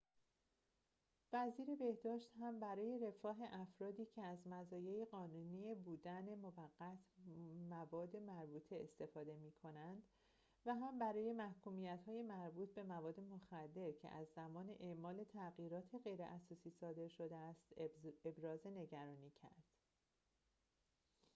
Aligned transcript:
وزیر 1.33 1.75
بهداشت 1.75 2.31
هم 2.39 2.59
برای 2.59 2.99
رفاه 2.99 3.37
افرادی 3.51 4.05
که 4.05 4.21
از 4.21 4.47
مزایای 4.47 5.05
قانونی 5.05 5.75
بودن 5.75 6.35
موقت 6.35 6.97
مواد 7.69 8.17
مربوطه 8.17 8.75
استفاده 8.83 9.35
می‌کنند 9.37 10.03
و 10.65 10.73
هم 10.75 10.99
برای 10.99 11.33
محکومیت‌های 11.33 12.21
مربوط 12.23 12.69
به 12.73 12.83
مواد 12.83 13.19
مخدر 13.19 13.91
که 13.91 14.09
از 14.09 14.27
زمان 14.35 14.75
اعمال 14.79 15.23
تغییرات 15.23 15.95
غیراساسی 16.03 16.69
صادر 16.69 17.07
شده 17.07 17.35
است 17.35 17.73
ابراز 18.25 18.59
نگرانی 18.75 19.29
کرد 19.41 19.63